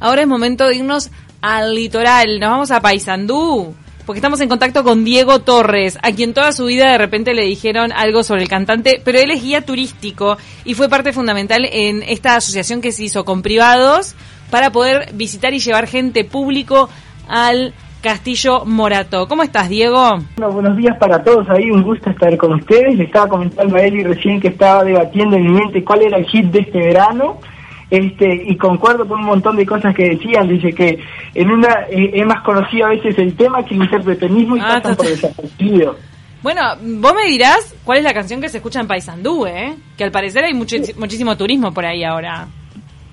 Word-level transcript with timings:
Ahora 0.00 0.22
es 0.22 0.28
momento 0.28 0.66
de 0.66 0.76
irnos 0.76 1.10
al 1.40 1.74
litoral. 1.74 2.40
Nos 2.40 2.50
vamos 2.50 2.70
a 2.70 2.80
Paysandú. 2.80 3.74
Porque 4.04 4.18
estamos 4.18 4.40
en 4.40 4.48
contacto 4.48 4.84
con 4.84 5.04
Diego 5.04 5.40
Torres, 5.40 5.98
a 6.00 6.12
quien 6.12 6.32
toda 6.32 6.52
su 6.52 6.66
vida 6.66 6.92
de 6.92 6.96
repente 6.96 7.34
le 7.34 7.42
dijeron 7.42 7.90
algo 7.90 8.22
sobre 8.22 8.42
el 8.42 8.48
cantante, 8.48 9.02
pero 9.04 9.18
él 9.18 9.32
es 9.32 9.42
guía 9.42 9.62
turístico 9.62 10.36
y 10.64 10.74
fue 10.74 10.88
parte 10.88 11.12
fundamental 11.12 11.66
en 11.68 12.04
esta 12.04 12.36
asociación 12.36 12.80
que 12.80 12.92
se 12.92 13.02
hizo 13.02 13.24
con 13.24 13.42
privados 13.42 14.14
para 14.50 14.70
poder 14.70 15.12
visitar 15.14 15.54
y 15.54 15.58
llevar 15.58 15.88
gente 15.88 16.22
público 16.22 16.88
al 17.28 17.74
Castillo 18.00 18.64
Morato. 18.64 19.26
¿Cómo 19.26 19.42
estás, 19.42 19.68
Diego? 19.68 20.18
Bueno, 20.36 20.52
buenos 20.52 20.76
días 20.76 20.96
para 20.98 21.24
todos 21.24 21.50
ahí, 21.50 21.68
un 21.72 21.82
gusto 21.82 22.08
estar 22.08 22.36
con 22.36 22.54
ustedes. 22.54 22.96
Le 22.96 23.04
estaba 23.04 23.26
comentando 23.28 23.74
a 23.74 23.80
Eli 23.80 24.04
recién 24.04 24.40
que 24.40 24.48
estaba 24.48 24.84
debatiendo 24.84 25.36
en 25.36 25.42
mi 25.42 25.50
mente 25.50 25.82
cuál 25.82 26.02
era 26.02 26.16
el 26.16 26.26
hit 26.26 26.46
de 26.52 26.60
este 26.60 26.78
verano. 26.78 27.40
Este, 27.88 28.42
y 28.48 28.56
concuerdo 28.56 29.06
con 29.06 29.20
un 29.20 29.26
montón 29.26 29.56
de 29.56 29.64
cosas 29.64 29.94
que 29.94 30.10
decían, 30.10 30.48
dice 30.48 30.72
que 30.72 30.98
en 31.34 31.50
una 31.50 31.86
eh, 31.88 32.10
es 32.14 32.26
más 32.26 32.42
conocido 32.42 32.86
a 32.86 32.90
veces 32.90 33.16
el 33.18 33.34
tema 33.36 33.64
que 33.64 33.74
el 33.74 33.82
interpretanismo 33.84 34.56
y 34.56 34.60
Ah, 34.60 34.64
pasan 34.82 34.82
por 34.82 35.06
total. 35.06 35.10
desapercibido. 35.12 35.96
Bueno, 36.42 36.62
vos 37.00 37.14
me 37.14 37.28
dirás 37.30 37.74
cuál 37.84 37.98
es 37.98 38.04
la 38.04 38.12
canción 38.14 38.40
que 38.40 38.48
se 38.48 38.58
escucha 38.58 38.80
en 38.80 38.86
Paysandú, 38.88 39.46
¿eh? 39.46 39.74
Que 39.96 40.04
al 40.04 40.10
parecer 40.10 40.44
hay 40.44 40.52
muchi- 40.52 40.94
muchísimo 40.96 41.36
turismo 41.36 41.72
por 41.72 41.84
ahí 41.86 42.02
ahora. 42.04 42.46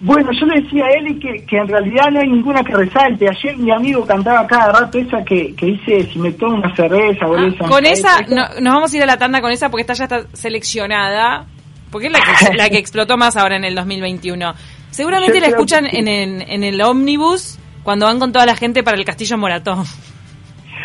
Bueno, 0.01 0.29
yo 0.37 0.45
le 0.47 0.61
decía 0.61 0.85
a 0.85 0.89
Eli 0.89 1.17
que, 1.17 1.45
que 1.45 1.57
en 1.57 1.67
realidad 1.67 2.09
no 2.11 2.19
hay 2.19 2.27
ninguna 2.27 2.61
que 2.63 2.73
resalte. 2.75 3.29
Ayer 3.29 3.55
mi 3.57 3.71
amigo 3.71 4.05
cantaba 4.05 4.45
cada 4.45 4.71
rato 4.73 4.97
esa 4.97 5.23
que, 5.23 5.55
que 5.55 5.65
dice 5.67 6.03
si 6.11 6.19
me 6.19 6.31
tomo 6.33 6.55
una 6.57 6.75
cerveza 6.75 7.25
o 7.25 7.35
Ah, 7.37 7.47
esa. 7.47 7.67
con 7.67 7.85
esa, 7.85 8.21
no- 8.23 8.59
nos 8.59 8.73
vamos 8.73 8.93
a 8.93 8.97
ir 8.97 9.03
a 9.03 9.05
la 9.05 9.17
tanda 9.17 9.39
con 9.39 9.51
esa 9.51 9.69
porque 9.69 9.81
esta 9.81 9.93
ya 9.93 10.03
está 10.03 10.23
seleccionada, 10.33 11.45
porque 11.93 12.07
es 12.07 12.11
la 12.13 12.19
que, 12.19 12.53
la 12.57 12.69
que 12.69 12.77
explotó 12.77 13.15
más 13.15 13.37
ahora 13.37 13.55
en 13.55 13.63
el 13.63 13.73
2021. 13.75 14.53
Seguramente 14.91 15.35
Yo 15.35 15.41
la 15.41 15.47
escuchan 15.47 15.85
que 15.85 15.97
en, 15.99 16.07
en, 16.09 16.41
en 16.41 16.63
el 16.65 16.81
ómnibus 16.81 17.57
cuando 17.83 18.05
van 18.07 18.19
con 18.19 18.33
toda 18.33 18.45
la 18.45 18.55
gente 18.57 18.83
para 18.83 18.97
el 18.97 19.05
Castillo 19.05 19.37
Morató. 19.37 19.81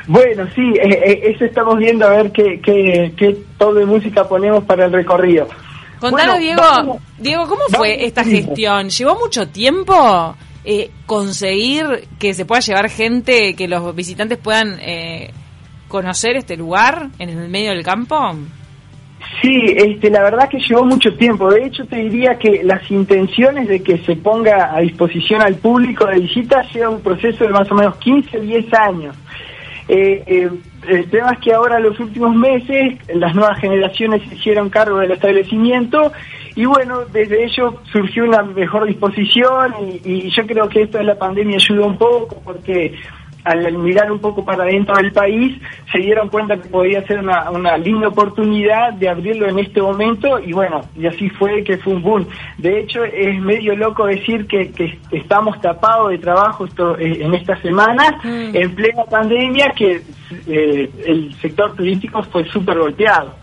Bueno, 0.07 0.47
sí, 0.55 0.63
eh, 0.81 0.89
eh, 1.05 1.21
eso 1.35 1.45
estamos 1.45 1.77
viendo 1.79 2.07
a 2.07 2.11
ver 2.11 2.31
qué, 2.33 2.61
qué, 2.63 3.13
qué 3.17 3.37
todo 3.59 3.75
de 3.75 3.85
música 3.85 4.27
ponemos 4.29 4.65
para 4.65 4.87
el 4.87 4.93
recorrido. 4.93 5.49
Contanos, 6.01 6.37
Bueno, 6.37 6.39
Diego, 6.39 6.61
vamos- 6.63 7.03
Diego, 7.19 7.49
¿cómo 7.49 7.63
fue 7.71 8.05
esta 8.05 8.25
gestión? 8.25 8.89
¿Llevó 8.89 9.19
mucho 9.19 9.49
tiempo 9.49 10.37
eh, 10.65 10.91
conseguir 11.07 12.09
que 12.19 12.35
se 12.35 12.45
pueda 12.45 12.61
llevar 12.61 12.89
gente, 12.89 13.55
que 13.55 13.67
los 13.69 13.95
visitantes 13.95 14.39
puedan 14.39 14.79
eh, 14.81 15.33
conocer 15.89 16.37
este 16.37 16.57
lugar 16.57 17.09
en 17.19 17.29
el 17.31 17.49
medio 17.49 17.71
del 17.71 17.83
campo? 17.83 18.17
Sí, 19.43 19.65
este, 19.77 20.11
la 20.11 20.23
verdad 20.23 20.49
que 20.49 20.59
llevó 20.59 20.85
mucho 20.85 21.15
tiempo. 21.15 21.51
De 21.51 21.65
hecho, 21.65 21.85
te 21.87 21.97
diría 21.97 22.39
que 22.39 22.63
las 22.65 22.91
intenciones 22.91 23.69
de 23.69 23.83
que 23.83 23.99
se 23.99 24.17
ponga 24.17 24.75
a 24.75 24.81
disposición 24.81 25.43
al 25.43 25.57
público 25.57 26.07
de 26.07 26.21
visita 26.21 26.63
lleva 26.73 26.91
un 26.91 27.03
proceso 27.03 27.45
de 27.45 27.51
más 27.51 27.71
o 27.71 27.75
menos 27.75 27.97
15, 27.97 28.41
10 28.41 28.75
años. 28.75 29.17
Eh, 29.89 30.23
eh, 30.27 30.51
el 30.89 31.11
tema 31.11 31.33
es 31.33 31.39
que 31.39 31.53
ahora, 31.53 31.79
los 31.79 31.99
últimos 31.99 32.35
meses, 32.35 32.99
las 33.15 33.35
nuevas 33.35 33.59
generaciones 33.59 34.23
se 34.29 34.35
hicieron 34.35 34.71
cargo 34.71 34.99
del 34.99 35.13
establecimiento 35.13 36.13
y 36.55 36.65
bueno, 36.65 37.05
desde 37.13 37.45
ello 37.45 37.81
surgió 37.93 38.25
una 38.25 38.43
mejor 38.43 38.87
disposición 38.87 39.75
y, 40.05 40.27
y 40.27 40.31
yo 40.31 40.47
creo 40.47 40.69
que 40.69 40.83
esto 40.83 40.99
de 40.99 41.05
la 41.05 41.15
pandemia 41.15 41.57
ayudó 41.57 41.87
un 41.87 41.97
poco 41.97 42.41
porque 42.45 42.95
al 43.49 43.73
mirar 43.79 44.11
un 44.13 44.19
poco 44.19 44.45
para 44.45 44.65
dentro 44.65 44.95
del 44.97 45.13
país, 45.13 45.61
se 45.91 45.99
dieron 45.99 46.29
cuenta 46.29 46.57
que 46.57 46.69
podía 46.69 47.07
ser 47.07 47.19
una, 47.19 47.51
una 47.51 47.77
linda 47.77 48.09
oportunidad 48.09 48.93
de 48.95 49.09
abrirlo 49.09 49.49
en 49.49 49.59
este 49.59 49.81
momento 49.81 50.39
y 50.39 50.53
bueno, 50.53 50.83
y 50.97 51.07
así 51.07 51.29
fue 51.31 51.65
que 51.65 51.79
fue 51.79 51.95
un 51.95 52.03
boom. 52.03 52.27
De 52.59 52.81
hecho, 52.81 53.05
es 53.05 53.41
medio 53.41 53.75
loco 53.77 54.07
decir 54.07 54.47
que, 54.47 54.71
que 54.73 54.99
estamos 55.13 55.61
tapados 55.61 56.11
de 56.11 56.19
trabajo 56.19 56.65
esto, 56.65 56.99
eh, 56.99 57.19
en 57.21 57.35
estas 57.35 57.61
semanas, 57.61 58.15
Mm. 58.23 58.55
en 58.55 58.75
plena 58.75 59.05
pandemia, 59.05 59.73
que 59.77 60.03
eh, 60.47 60.91
el 61.07 61.35
sector 61.41 61.75
turístico 61.75 62.23
fue 62.25 62.45
súper 62.49 62.79
golpeado. 62.79 63.35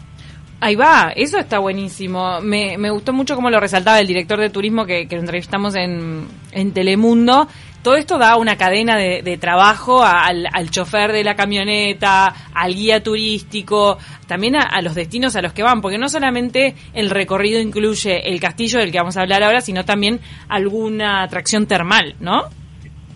Ahí 0.62 0.76
va, 0.76 1.12
eso 1.16 1.38
está 1.38 1.60
buenísimo. 1.60 2.42
Me, 2.42 2.78
me 2.78 2.90
gustó 2.90 3.14
mucho 3.14 3.36
cómo 3.36 3.50
lo 3.50 3.60
resaltaba 3.60 4.00
el 4.00 4.08
director 4.08 4.40
de 4.40 4.50
turismo 4.50 4.86
que, 4.86 5.08
que 5.08 5.16
entrevistamos 5.16 5.76
en, 5.76 6.26
en 6.52 6.72
Telemundo. 6.72 7.48
Todo 7.86 7.98
esto 7.98 8.18
da 8.18 8.36
una 8.38 8.56
cadena 8.56 8.98
de, 8.98 9.38
trabajo 9.38 10.04
al, 10.04 10.72
chofer 10.72 11.12
de 11.12 11.24
la 11.24 11.36
camioneta, 11.36 12.34
al 12.52 12.74
guía 12.74 13.04
turístico, 13.04 14.00
también 14.26 14.56
a, 14.56 14.62
a 14.62 14.82
los 14.82 14.96
destinos 14.96 15.36
a 15.36 15.44
los 15.44 15.54
que 15.54 15.62
van, 15.62 15.82
porque 15.82 16.00
no 16.00 16.10
solamente 16.10 16.74
el 16.96 17.12
recorrido 17.12 17.60
incluye 17.60 18.28
el 18.28 18.40
castillo 18.40 18.80
del 18.80 18.92
que 18.92 18.98
vamos 18.98 19.18
a 19.18 19.22
hablar 19.22 19.44
ahora, 19.44 19.62
sino 19.62 19.86
también 19.86 20.20
alguna 20.50 21.22
atracción 21.22 21.68
termal, 21.68 22.16
¿no? 22.20 22.46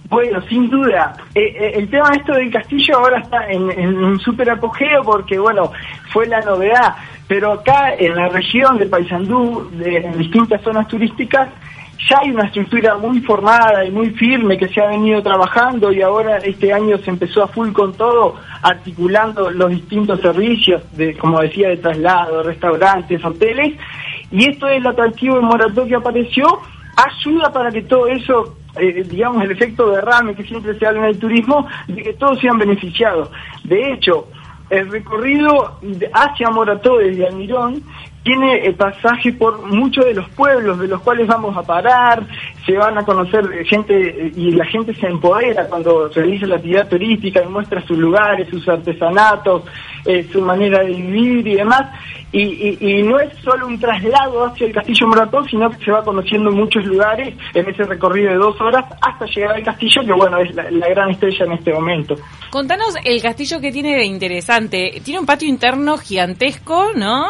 Bueno, 0.08 0.40
sin 0.47 0.69
duda. 0.69 1.16
Eh, 1.34 1.41
eh, 1.41 1.72
el 1.74 1.90
tema 1.90 2.12
de 2.12 2.18
esto 2.18 2.34
del 2.34 2.52
castillo 2.52 3.00
ahora 3.00 3.22
está 3.22 3.50
en, 3.50 3.72
en 3.72 3.97
un 3.97 4.19
súper 4.19 4.52
apogeo 4.52 5.02
porque, 5.03 5.40
bueno, 5.40 5.72
fue 6.13 6.28
la 6.28 6.41
novedad. 6.41 6.96
Pero 7.28 7.53
acá 7.53 7.96
en 7.97 8.16
la 8.16 8.29
región 8.29 8.78
de 8.78 8.85
Paysandú, 8.85 9.68
de, 9.72 9.97
en 9.97 10.18
distintas 10.19 10.62
zonas 10.62 10.88
turísticas, 10.88 11.50
ya 12.07 12.17
hay 12.21 12.31
una 12.31 12.45
estructura 12.45 12.97
muy 12.97 13.19
formada 13.21 13.83
y 13.85 13.91
muy 13.91 14.11
firme 14.11 14.57
que 14.57 14.69
se 14.69 14.81
ha 14.81 14.87
venido 14.87 15.21
trabajando 15.21 15.91
y 15.91 16.01
ahora 16.01 16.37
este 16.37 16.71
año 16.71 16.97
se 16.97 17.09
empezó 17.09 17.43
a 17.43 17.47
full 17.47 17.71
con 17.71 17.93
todo, 17.93 18.35
articulando 18.61 19.49
los 19.51 19.69
distintos 19.69 20.21
servicios, 20.21 20.81
de 20.95 21.17
como 21.17 21.41
decía, 21.41 21.69
de 21.69 21.77
traslado, 21.77 22.43
restaurantes, 22.43 23.23
hoteles. 23.23 23.75
Y 24.31 24.49
esto 24.49 24.67
es 24.67 24.77
el 24.77 24.87
atractivo 24.87 25.35
de 25.35 25.41
Morató 25.41 25.85
que 25.85 25.95
apareció, 25.95 26.45
ayuda 26.95 27.51
para 27.51 27.71
que 27.71 27.81
todo 27.81 28.07
eso 28.07 28.55
eh, 28.79 29.03
digamos, 29.03 29.43
el 29.43 29.51
efecto 29.51 29.89
derrame 29.89 30.35
que 30.35 30.43
siempre 30.43 30.77
se 30.77 30.85
habla 30.85 30.99
en 30.99 31.05
el 31.05 31.19
turismo, 31.19 31.67
de 31.87 32.03
que 32.03 32.13
todos 32.13 32.39
sean 32.39 32.57
beneficiados. 32.57 33.29
De 33.63 33.93
hecho, 33.93 34.27
el 34.69 34.89
recorrido 34.91 35.79
hacia 36.13 36.49
Morató 36.49 36.97
desde 36.97 37.27
Almirón 37.27 37.83
tiene 38.24 38.66
eh, 38.68 38.74
pasaje 38.74 39.34
por 39.34 39.66
muchos 39.66 40.06
de 40.06 40.13
los 40.13 40.30
pueblos 40.31 40.78
de 40.80 40.88
los 40.88 41.02
cuales 41.02 41.25
vamos 41.28 41.56
a 41.57 41.63
parar, 41.63 42.24
se 42.66 42.74
van 42.78 42.97
a 42.97 43.06
conocer 43.06 43.44
eh, 43.53 43.66
gente 43.66 43.94
eh, 43.96 44.31
y 44.35 44.52
la 44.52 44.66
gente 44.66 44.94
se 44.94 45.07
empodera 45.07 45.68
cuando 45.68 46.09
realiza 46.09 46.46
la 46.46 46.56
actividad 46.58 46.88
turística 46.90 47.41
y 47.44 47.47
muestra 47.47 47.81
sus 47.85 47.97
lugares, 47.97 48.47
sus 48.50 48.68
artesanatos, 48.68 49.63
eh, 50.06 50.28
su 50.31 50.41
manera 50.41 50.79
de 50.84 50.91
vivir 50.94 51.47
y 51.47 51.56
demás. 51.56 51.84
Y, 52.31 52.41
y- 52.44 52.78
y 53.00 53.02
no 53.03 53.19
es 53.19 53.34
solo 53.40 53.66
un 53.66 53.79
traslado 53.79 54.46
hacia 54.46 54.68
el 54.68 54.74
Castillo 54.74 55.08
Morató, 55.08 55.44
sino 55.46 55.68
que 55.72 55.84
se 55.84 55.91
va 55.91 56.03
conociendo 56.03 56.52
muchos 56.52 56.85
lugares 56.85 57.34
en 57.56 57.68
ese 57.68 57.84
recorrido 57.85 58.29
de 58.31 58.38
dos 58.38 58.59
horas 58.62 58.85
hasta 59.02 59.25
llegar 59.25 59.56
al 59.56 59.63
castillo, 59.63 60.03
que 60.06 60.13
bueno, 60.13 60.38
es 60.38 60.53
la 60.53 60.90
gran 60.90 61.09
estrella 61.09 61.46
en 61.46 61.53
este 61.53 61.74
momento. 61.74 62.16
Contanos 62.52 62.96
el 63.03 63.19
castillo 63.22 63.59
que 63.59 63.72
tiene 63.72 63.96
de 63.96 64.06
interesante. 64.06 65.02
Tiene 65.03 65.19
un 65.22 65.25
patio 65.25 65.47
interno 65.50 65.97
gigantesco, 65.97 66.90
¿no? 66.96 67.25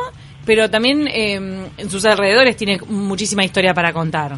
Pero 0.49 0.67
también 0.67 1.07
eh, 1.07 1.35
en 1.77 1.89
sus 1.91 2.05
alrededores 2.05 2.57
tiene 2.57 2.79
muchísima 2.87 3.45
historia 3.45 3.71
para 3.71 3.93
contar. 3.93 4.35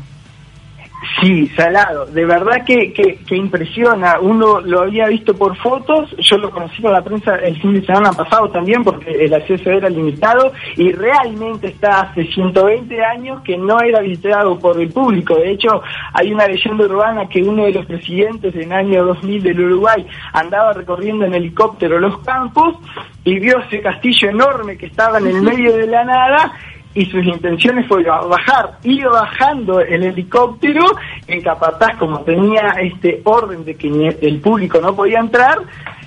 Sí, 1.20 1.48
salado. 1.56 2.06
De 2.06 2.26
verdad 2.26 2.64
que, 2.66 2.94
que, 2.94 3.18
que 3.28 3.36
impresiona. 3.36 4.20
Uno 4.20 4.62
lo 4.62 4.82
había 4.82 5.08
visto 5.08 5.34
por 5.36 5.58
fotos, 5.58 6.16
yo 6.20 6.38
lo 6.38 6.52
conocí 6.52 6.82
con 6.82 6.94
la 6.94 7.04
prensa 7.04 7.36
el 7.38 7.60
fin 7.60 7.74
de 7.74 7.86
semana 7.86 8.12
pasado 8.12 8.50
también 8.50 8.84
porque 8.84 9.12
el 9.12 9.34
acceso 9.34 9.72
era 9.72 9.90
limitado 9.90 10.52
y 10.78 10.92
realmente 10.92 11.68
está 11.68 12.02
hace 12.02 12.26
120 12.26 13.04
años 13.04 13.42
que 13.42 13.58
no 13.58 13.80
era 13.82 14.00
visitado 14.02 14.60
por 14.60 14.80
el 14.80 14.90
público. 14.90 15.36
De 15.36 15.52
hecho, 15.52 15.82
hay 16.14 16.32
una 16.32 16.46
leyenda 16.46 16.86
urbana 16.86 17.28
que 17.28 17.42
uno 17.42 17.66
de 17.66 17.74
los 17.74 17.86
presidentes 17.88 18.54
en 18.56 18.72
el 18.72 18.74
año 18.74 19.06
2000 19.06 19.44
del 19.44 19.60
Uruguay 19.60 20.06
andaba 20.34 20.74
recorriendo 20.74 21.26
en 21.26 21.34
helicóptero 21.34 22.00
los 22.00 22.20
campos 22.20 22.78
y 23.24 23.40
vio 23.40 23.60
ese 23.60 23.82
castillo 23.82 24.30
enorme 24.30 24.78
que 24.78 24.86
estaba 24.86 25.18
en 25.18 25.28
el 25.28 25.42
medio 25.42 25.76
de 25.76 25.88
la 25.88 26.04
nada 26.04 26.54
y 26.94 27.06
sus 27.06 27.24
intenciones 27.26 27.88
fue 27.88 28.04
bajar, 28.04 28.78
iba 28.84 29.10
bajando 29.12 29.80
el 29.80 30.04
helicóptero, 30.04 30.84
el 31.28 31.42
capataz 31.44 31.98
como 31.98 32.20
tenía 32.22 32.74
este 32.82 33.22
orden 33.24 33.64
de 33.64 33.76
que 33.76 33.88
el 34.22 34.40
público 34.42 34.80
no 34.82 34.94
podía 34.96 35.20
entrar, 35.20 35.58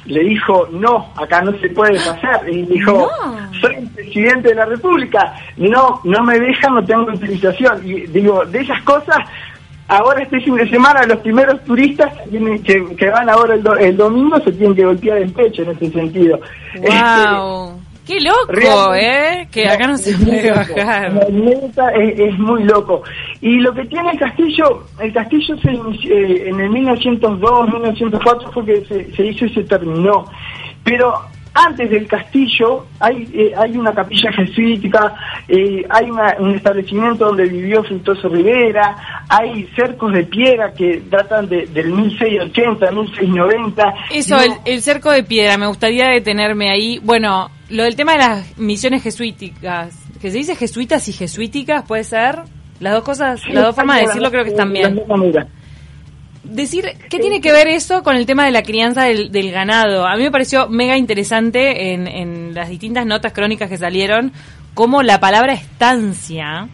le 0.07 0.21
dijo, 0.23 0.69
no, 0.73 1.13
acá 1.17 1.41
no 1.41 1.53
se 1.59 1.71
puede 1.71 1.95
pasar, 1.95 2.47
y 2.51 2.63
dijo, 2.67 2.93
No. 3.25 3.53
soy 3.61 3.77
el 3.77 3.89
presidente 3.89 4.51
de 4.51 4.55
la 4.57 4.67
república, 4.67 5.35
no, 5.57 6.01
no 6.05 6.23
me 6.23 6.39
dejan, 6.39 6.75
no 6.75 6.85
tengo 6.85 7.11
autorización, 7.11 7.81
y 7.89 8.01
digo, 8.09 8.45
de 8.45 8.61
esas 8.61 8.83
cosas, 8.83 9.17
ahora 9.89 10.23
este 10.23 10.41
fin 10.41 10.57
de 10.57 10.69
semana 10.69 11.07
los 11.07 11.19
primeros 11.21 11.65
turistas 11.65 12.13
que, 12.25 12.29
tienen- 12.31 12.63
que, 12.63 13.09
van 13.11 13.31
ahora 13.31 13.55
el, 13.55 13.63
do- 13.63 13.77
el 13.77 13.97
domingo 13.97 14.39
se 14.41 14.53
tienen 14.53 14.75
que 14.77 14.85
golpear 14.85 15.17
el 15.19 15.33
pecho 15.33 15.63
en 15.63 15.71
ese 15.71 15.91
sentido. 15.91 16.39
Este, 16.75 16.89
¡Wow! 16.91 17.81
¡Qué 18.07 18.21
loco, 18.21 18.47
Realmente- 18.49 19.43
eh! 19.43 19.49
Que 19.51 19.69
acá 19.69 19.87
no 19.87 19.97
se 19.97 20.17
puede 20.17 20.51
bajar. 20.51 21.13
La 21.13 21.29
neta 21.31 21.91
es, 21.93 22.19
es 22.19 22.39
muy 22.39 22.65
loco. 22.65 23.03
Y 23.41 23.61
lo 23.61 23.73
que 23.73 23.85
tiene 23.87 24.11
el 24.11 24.19
castillo, 24.19 24.85
el 25.01 25.13
castillo 25.13 25.57
se 25.59 25.73
inició, 25.73 26.15
eh, 26.15 26.49
en 26.49 26.61
el 26.61 26.71
1902, 26.71 27.69
1904 27.71 28.53
fue 28.53 28.65
que 28.67 28.85
se, 28.85 29.13
se 29.15 29.27
hizo 29.27 29.47
y 29.47 29.55
se 29.55 29.63
terminó. 29.65 30.27
Pero 30.85 31.15
antes 31.55 31.89
del 31.89 32.07
castillo 32.09 32.85
hay 32.99 33.29
eh, 33.33 33.53
hay 33.57 33.77
una 33.77 33.93
capilla 33.95 34.33
jesuítica, 34.33 35.15
eh, 35.47 35.87
hay 35.89 36.11
un 36.11 36.55
establecimiento 36.55 37.27
donde 37.27 37.45
vivió 37.45 37.83
Fructuoso 37.85 38.29
Rivera, 38.29 38.97
hay 39.29 39.65
cercos 39.77 40.13
de 40.13 40.25
piedra 40.25 40.73
que 40.73 41.01
datan 41.09 41.49
de, 41.49 41.67
del 41.67 41.93
1680, 41.93 42.91
1690. 42.91 43.95
Eso, 44.13 44.41
el, 44.41 44.53
el 44.65 44.83
cerco 44.83 45.11
de 45.13 45.23
piedra, 45.23 45.57
me 45.57 45.69
gustaría 45.69 46.09
detenerme 46.09 46.71
ahí. 46.71 46.99
Bueno, 47.03 47.49
lo 47.71 47.85
del 47.85 47.97
tema 47.97 48.13
de 48.13 48.19
las 48.19 48.59
misiones 48.59 49.03
jesuíticas, 49.03 49.95
que 50.21 50.31
se 50.31 50.39
dice 50.39 50.57
jesuitas 50.57 51.09
y 51.09 51.13
jesuíticas, 51.13 51.85
puede 51.87 52.05
ser. 52.05 52.41
Las 52.81 52.93
dos 52.93 53.05
cosas, 53.05 53.41
las 53.49 53.65
dos 53.65 53.77
formas 53.77 54.01
de 54.01 54.07
decirlo 54.07 54.31
creo 54.31 54.45
que 54.45 54.51
están 54.51 54.73
bien. 54.73 55.01
Decir, 56.43 56.85
¿qué 57.09 57.19
tiene 57.19 57.41
que 57.41 57.53
ver 57.53 57.69
eso 57.69 58.03
con 58.03 58.17
el 58.17 58.27
tema 58.27 58.45
de 58.45 58.51
la 58.51 58.63
crianza 58.63 59.05
del, 59.05 59.51
ganado? 59.51 60.07
A 60.07 60.17
mí 60.17 60.25
me 60.25 60.31
pareció 60.31 60.69
mega 60.69 60.99
interesante 60.99 61.95
en, 61.95 62.07
en, 62.07 62.53
las 62.53 62.69
distintas 62.69 63.07
notas 63.07 63.33
crónicas 63.33 63.71
que 63.71 63.79
salieron, 63.79 64.33
cómo 64.75 65.03
la 65.03 65.21
palabra 65.21 65.55
estancia 65.55 66.69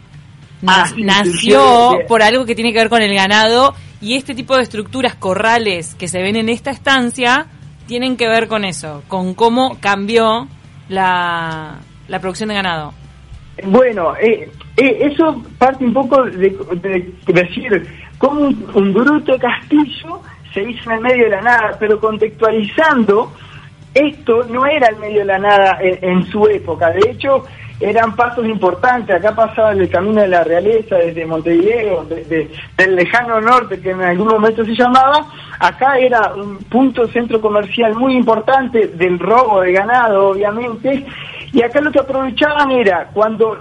ah, 0.67 0.91
nació 0.97 1.99
por 2.07 2.23
algo 2.23 2.45
que 2.45 2.55
tiene 2.55 2.73
que 2.73 2.79
ver 2.79 2.89
con 2.89 3.01
el 3.01 3.13
ganado 3.13 3.73
y 4.01 4.15
este 4.15 4.35
tipo 4.35 4.57
de 4.57 4.63
estructuras 4.63 5.15
corrales 5.15 5.95
que 5.95 6.07
se 6.07 6.21
ven 6.21 6.35
en 6.35 6.49
esta 6.49 6.71
estancia 6.71 7.45
tienen 7.87 8.17
que 8.17 8.27
ver 8.27 8.47
con 8.47 8.65
eso, 8.65 9.03
con 9.07 9.33
cómo 9.35 9.77
cambió 9.79 10.47
la, 10.91 11.79
la 12.07 12.19
producción 12.19 12.49
de 12.49 12.55
ganado. 12.55 12.93
Bueno, 13.63 14.15
eh, 14.17 14.49
eh, 14.77 14.97
eso 15.11 15.43
parte 15.57 15.85
un 15.85 15.93
poco 15.93 16.23
de, 16.23 17.13
decir 17.27 17.87
cómo 18.17 18.49
un, 18.73 18.93
bruto 18.93 19.37
castillo 19.37 20.21
se 20.53 20.63
hizo 20.69 20.89
en 20.89 20.97
el 20.97 21.01
medio 21.01 21.23
de 21.25 21.29
la 21.31 21.41
nada, 21.41 21.77
pero 21.79 21.99
contextualizando, 21.99 23.31
esto 23.93 24.43
no 24.49 24.65
era 24.65 24.87
el 24.87 24.97
medio 24.97 25.19
de 25.19 25.25
la 25.25 25.39
nada 25.39 25.77
en, 25.81 26.23
su 26.27 26.45
época. 26.47 26.91
De 26.91 27.11
hecho, 27.11 27.43
eran 27.81 28.15
pasos 28.15 28.45
importantes. 28.45 29.15
Acá 29.15 29.35
pasaba 29.35 29.71
el 29.71 29.89
camino 29.89 30.21
de 30.21 30.27
la 30.27 30.43
realeza 30.43 30.95
desde 30.97 31.25
Montevideo, 31.25 32.05
desde 32.05 32.49
del 32.77 32.95
lejano 32.95 33.41
norte, 33.41 33.79
que 33.79 33.91
en 33.91 34.01
algún 34.01 34.27
momento 34.27 34.63
se 34.63 34.75
llamaba. 34.75 35.25
Acá 35.59 35.97
era 35.97 36.33
un 36.33 36.57
punto 36.57 37.07
centro 37.07 37.41
comercial 37.41 37.95
muy 37.95 38.15
importante 38.15 38.87
del 38.87 39.19
robo 39.19 39.61
de 39.61 39.73
ganado, 39.73 40.29
obviamente, 40.29 41.05
y 41.53 41.61
acá 41.61 41.81
lo 41.81 41.91
que 41.91 41.99
aprovechaban 41.99 42.71
era 42.71 43.09
cuando 43.13 43.57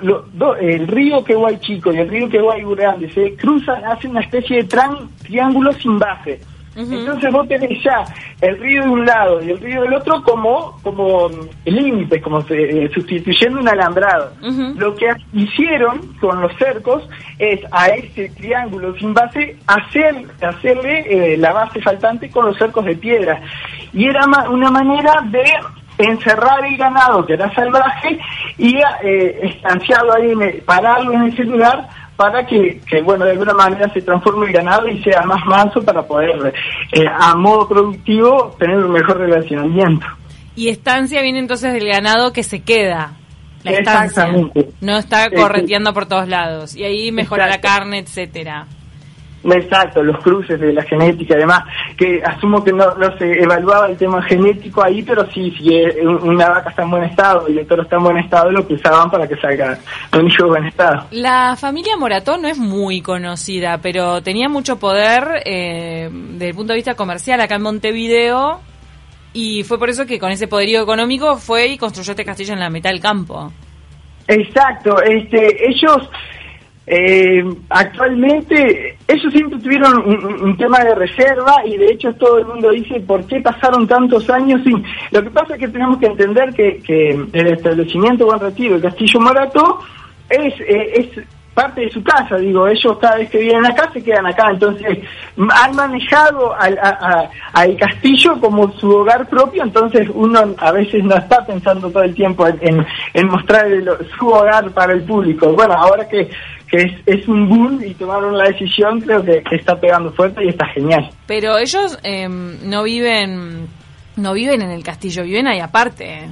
el 0.61 0.87
río 0.87 1.25
Queguay 1.25 1.59
Chico 1.59 1.93
y 1.93 1.99
el 1.99 2.09
río 2.09 2.29
Queguay 2.29 2.63
Grande 2.77 3.11
se 3.13 3.35
cruzan, 3.35 3.85
hacen 3.85 4.13
una 4.13 4.21
especie 4.21 4.63
de 4.63 4.99
triángulo 5.25 5.73
sin 5.73 5.99
base. 5.99 6.41
Entonces 6.81 7.33
vos 7.33 7.47
tenés 7.49 7.83
ya 7.83 8.05
el 8.41 8.59
río 8.59 8.83
de 8.85 8.89
un 8.89 9.05
lado 9.05 9.43
y 9.43 9.51
el 9.51 9.61
río 9.61 9.83
del 9.83 9.95
otro 9.95 10.23
como 10.23 10.79
como 10.83 11.29
límites, 11.65 12.23
como 12.23 12.41
se, 12.43 12.85
eh, 12.85 12.91
sustituyendo 12.93 13.61
un 13.61 13.69
alambrado. 13.69 14.33
Lo 14.77 14.95
que 14.95 15.09
hicieron 15.33 16.01
con 16.21 16.41
los 16.41 16.53
cercos 16.57 17.09
es 17.39 17.61
a 17.71 17.89
ese 17.89 18.31
triángulo 18.31 18.97
sin 18.97 19.13
base 19.13 19.57
hacer 19.67 20.27
hacerle 20.41 21.35
eh, 21.35 21.37
la 21.37 21.53
base 21.53 21.81
faltante 21.83 22.31
con 22.31 22.47
los 22.47 22.57
cercos 22.57 22.85
de 22.85 22.97
piedra. 22.97 23.41
Y 23.93 24.07
era 24.07 24.25
una 24.49 24.71
manera 24.71 25.23
de 25.31 25.45
encerrar 25.99 26.65
el 26.65 26.77
ganado 26.77 27.27
que 27.27 27.35
era 27.35 27.53
salvaje 27.55 28.19
y 28.57 28.77
eh, 29.03 29.41
estanciarlo 29.43 30.15
ahí, 30.15 30.61
pararlo 30.65 31.13
en 31.13 31.25
ese 31.25 31.45
lugar 31.45 31.89
para 32.21 32.45
que, 32.45 32.79
bueno, 33.03 33.25
de 33.25 33.31
alguna 33.31 33.55
manera 33.55 33.91
se 33.95 34.03
transforme 34.03 34.49
el 34.49 34.53
ganado 34.53 34.87
y 34.87 35.03
sea 35.03 35.23
más 35.23 35.43
manso 35.47 35.81
para 35.83 36.03
poder, 36.03 36.53
eh, 36.93 37.07
a 37.11 37.35
modo 37.35 37.67
productivo, 37.67 38.55
tener 38.59 38.77
un 38.77 38.93
mejor 38.93 39.17
relacionamiento. 39.17 40.07
Y 40.55 40.69
estancia 40.69 41.23
viene 41.23 41.39
entonces 41.39 41.73
del 41.73 41.89
ganado 41.89 42.31
que 42.35 42.43
se 42.43 42.61
queda. 42.61 43.15
La 43.63 43.71
estancia. 43.71 44.29
No 44.83 44.99
está 44.99 45.31
correteando 45.31 45.95
por 45.95 46.05
todos 46.05 46.29
lados. 46.29 46.77
Y 46.77 46.85
ahí 46.85 47.11
mejora 47.11 47.47
la 47.47 47.63
carne, 47.63 48.01
etcétera. 48.01 48.67
Exacto, 49.43 50.03
los 50.03 50.23
cruces 50.23 50.61
de 50.61 50.73
la 50.73 50.83
genética, 50.83 51.35
además, 51.35 51.63
que 51.97 52.23
asumo 52.23 52.63
que 52.63 52.73
no, 52.73 52.95
no, 52.97 53.17
se 53.17 53.43
evaluaba 53.43 53.87
el 53.87 53.97
tema 53.97 54.23
genético 54.23 54.85
ahí, 54.85 55.03
pero 55.03 55.27
sí, 55.31 55.51
si 55.57 55.71
una 56.03 56.51
vaca 56.51 56.71
está 56.71 56.83
en 56.83 56.91
buen 56.91 57.05
estado 57.05 57.49
y 57.49 57.59
el 57.59 57.67
toro 57.67 57.83
está 57.83 57.97
en 57.97 58.03
buen 58.03 58.19
estado, 58.19 58.51
lo 58.51 58.67
usaban 58.69 59.11
para 59.11 59.27
que 59.27 59.37
salga 59.37 59.79
un 60.13 60.27
hijo 60.27 60.45
de 60.45 60.51
buen 60.51 60.67
estado. 60.67 61.07
La 61.13 61.57
familia 61.57 61.97
Morató 61.97 62.37
no 62.37 62.49
es 62.49 62.59
muy 62.59 63.01
conocida, 63.01 63.79
pero 63.79 64.23
tenía 64.23 64.49
mucho 64.49 64.79
poder 64.79 65.43
eh, 65.47 66.11
desde 66.11 66.49
el 66.49 66.55
punto 66.55 66.75
de 66.75 66.79
vista 66.79 66.95
comercial 66.95 67.41
acá 67.41 67.55
en 67.55 67.63
Montevideo, 67.63 68.61
y 69.33 69.63
fue 69.63 69.79
por 69.79 69.89
eso 69.89 70.05
que 70.05 70.19
con 70.19 70.33
ese 70.33 70.49
poderío 70.49 70.83
económico 70.83 71.37
fue 71.37 71.69
y 71.69 71.79
construyó 71.79 72.11
este 72.13 72.25
castillo 72.25 72.53
en 72.53 72.61
la 72.61 72.69
mitad 72.69 72.91
del 72.91 73.01
campo. 73.01 73.53
Exacto, 74.27 75.03
este, 75.03 75.69
ellos 75.69 76.09
eh, 76.93 77.45
actualmente, 77.69 78.97
ellos 79.07 79.33
siempre 79.33 79.61
tuvieron 79.61 79.97
un, 80.43 80.57
tema 80.57 80.81
de 80.81 80.97
reserva 80.97 81.55
y 81.65 81.77
de 81.77 81.93
hecho 81.93 82.13
todo 82.15 82.39
el 82.39 82.47
mundo 82.47 82.71
dice 82.71 82.99
por 82.99 83.25
qué 83.27 83.41
pasaron 83.41 83.87
tantos 83.87 84.29
años 84.29 84.61
sin. 84.65 84.83
Lo 85.13 85.23
que 85.23 85.31
pasa 85.31 85.55
es 85.55 85.61
que 85.61 85.69
tenemos 85.69 85.99
que 85.99 86.07
entender 86.07 86.53
que, 86.53 87.11
el 87.33 87.47
establecimiento 87.47 88.27
Buen 88.27 88.41
Retiro, 88.41 88.75
el 88.75 88.83
Castillo 88.83 89.21
Morato, 89.21 89.79
es, 90.29 90.53
eh, 90.63 90.93
es 91.17 91.25
parte 91.61 91.83
de 91.83 91.91
su 91.91 92.03
casa, 92.03 92.37
digo, 92.37 92.67
ellos 92.67 92.99
cada 92.99 93.17
vez 93.17 93.31
que 93.31 93.39
vienen 93.39 93.67
acá 93.67 93.91
se 93.93 94.03
quedan 94.03 94.27
acá, 94.27 94.51
entonces 94.51 94.99
han 95.37 95.77
manejado 95.77 96.55
al, 96.59 96.79
al 97.53 97.77
castillo 97.77 98.41
como 98.41 98.73
su 98.79 98.91
hogar 98.91 99.29
propio, 99.29 99.63
entonces 99.63 100.09
uno 100.15 100.55
a 100.59 100.73
veces 100.73 101.05
no 101.05 101.17
está 101.17 101.45
pensando 101.45 101.91
todo 101.91 102.03
el 102.03 102.15
tiempo 102.15 102.47
en, 102.47 102.87
mostrar 103.27 103.67
su 104.19 104.29
hogar 104.29 104.71
para 104.71 104.95
el 104.95 105.03
público. 105.03 105.53
Bueno, 105.53 105.75
ahora 105.75 106.09
que, 106.09 106.31
que 106.67 107.01
es, 107.07 107.29
un 107.29 107.49
boom 107.49 107.83
y 107.85 107.95
tomaron 107.95 108.37
la 108.37 108.45
decisión, 108.45 109.01
creo 109.01 109.23
que, 109.23 109.43
está 109.53 109.79
pegando 109.79 110.13
fuerte 110.13 110.45
y 110.45 110.49
está 110.49 110.67
genial. 110.69 111.11
Pero 111.27 111.59
ellos 111.59 111.99
em, 112.03 112.69
no 112.69 112.83
viven 112.83 113.69
no 114.17 114.33
viven 114.33 114.63
en 114.63 114.71
el 114.71 114.83
castillo, 114.83 115.23
viven 115.23 115.47
ahí 115.47 115.61
aparte. 115.61 116.29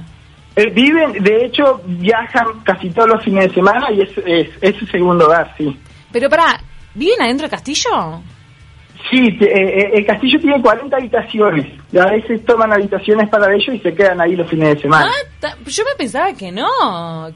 Eh, 0.59 0.69
viven, 0.71 1.23
de 1.23 1.45
hecho, 1.45 1.81
viajan 1.85 2.59
casi 2.65 2.89
todos 2.89 3.07
los 3.07 3.23
fines 3.23 3.47
de 3.47 3.53
semana 3.53 3.89
y 3.93 4.01
es, 4.01 4.09
es, 4.61 4.75
su 4.75 4.85
segundo 4.87 5.25
hogar, 5.25 5.53
sí. 5.57 5.73
Pero 6.11 6.29
para, 6.29 6.59
¿viven 6.95 7.21
adentro 7.21 7.43
del 7.43 7.51
castillo? 7.51 8.21
Sí, 9.09 9.37
eh, 9.39 9.47
eh, 9.47 9.91
el 9.93 10.05
castillo 10.05 10.37
tiene 10.41 10.61
40 10.61 10.97
habitaciones. 10.97 11.65
Y 11.93 11.97
a 11.97 12.07
veces 12.07 12.43
toman 12.43 12.73
habitaciones 12.73 13.29
para 13.29 13.55
ellos 13.55 13.73
y 13.73 13.79
se 13.79 13.93
quedan 13.93 14.19
ahí 14.19 14.35
los 14.35 14.49
fines 14.49 14.75
de 14.75 14.81
semana. 14.81 15.09
Ah, 15.43 15.55
yo 15.65 15.83
me 15.85 15.95
pensaba 15.97 16.33
que 16.33 16.51
no. 16.51 16.67